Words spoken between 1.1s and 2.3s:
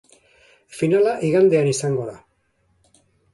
igandean izango da.